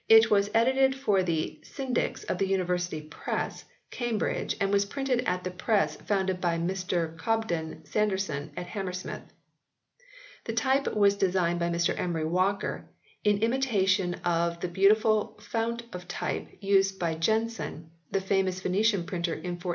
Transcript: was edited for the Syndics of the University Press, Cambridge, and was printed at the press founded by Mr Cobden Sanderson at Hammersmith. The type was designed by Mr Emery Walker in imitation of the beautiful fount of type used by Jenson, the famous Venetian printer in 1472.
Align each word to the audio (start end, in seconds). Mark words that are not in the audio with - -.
was 0.29 0.49
edited 0.55 0.95
for 0.95 1.23
the 1.23 1.59
Syndics 1.63 2.23
of 2.23 2.37
the 2.37 2.47
University 2.47 3.01
Press, 3.01 3.65
Cambridge, 3.91 4.55
and 4.59 4.71
was 4.71 4.85
printed 4.85 5.21
at 5.25 5.43
the 5.43 5.51
press 5.51 5.95
founded 5.97 6.41
by 6.41 6.57
Mr 6.57 7.15
Cobden 7.17 7.81
Sanderson 7.85 8.49
at 8.57 8.65
Hammersmith. 8.67 9.21
The 10.45 10.53
type 10.53 10.87
was 10.95 11.15
designed 11.15 11.59
by 11.59 11.69
Mr 11.69 11.97
Emery 11.97 12.25
Walker 12.25 12.85
in 13.23 13.43
imitation 13.43 14.15
of 14.25 14.59
the 14.61 14.67
beautiful 14.67 15.39
fount 15.39 15.83
of 15.93 16.07
type 16.07 16.47
used 16.59 16.97
by 16.97 17.13
Jenson, 17.13 17.91
the 18.11 18.21
famous 18.21 18.59
Venetian 18.61 19.03
printer 19.03 19.33
in 19.35 19.55
1472. 19.61 19.69